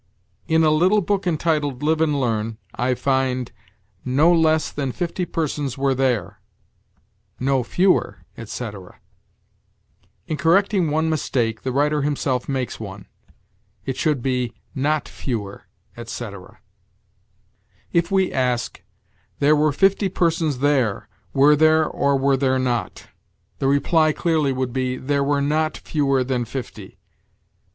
In 0.47 0.63
a 0.63 0.71
little 0.71 1.01
book 1.01 1.27
entitled 1.27 1.83
"Live 1.83 2.01
and 2.01 2.19
Learn," 2.19 2.57
I 2.73 2.95
find, 2.95 3.51
"No 4.03 4.33
less 4.33 4.71
than 4.71 4.91
fifty 4.91 5.25
persons 5.25 5.77
were 5.77 5.93
there; 5.93 6.39
No 7.39 7.61
fewer," 7.63 8.25
etc. 8.35 8.99
In 10.25 10.37
correcting 10.37 10.89
one 10.89 11.07
mistake, 11.07 11.61
the 11.61 11.71
writer 11.71 12.01
himself 12.01 12.49
makes 12.49 12.79
one. 12.79 13.05
It 13.85 13.95
should 13.95 14.23
be, 14.23 14.55
"Not 14.73 15.07
fewer," 15.07 15.65
etc. 15.95 16.59
If 17.93 18.09
we 18.09 18.33
ask, 18.33 18.81
"There 19.37 19.55
were 19.55 19.71
fifty 19.71 20.09
persons 20.09 20.57
there, 20.65 21.07
were 21.31 21.55
there 21.55 21.85
or 21.85 22.17
were 22.17 22.37
there 22.37 22.57
not?" 22.57 23.07
the 23.59 23.67
reply 23.67 24.13
clearly 24.13 24.51
would 24.51 24.73
be, 24.73 24.97
"There 24.97 25.23
were 25.23 25.43
not 25.43 25.77
fewer 25.77 26.23
than 26.23 26.43
fifty." 26.45 26.97